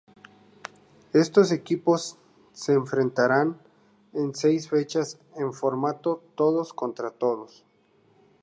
Estos 1.13 1.51
equipos 1.51 2.17
se 2.53 2.73
enfrentarán 2.73 3.61
en 4.13 4.33
seis 4.33 4.67
fechas 4.67 5.19
en 5.35 5.53
formato 5.53 6.23
"todos 6.33 6.73
contra 6.73 7.11
todos". 7.11 7.63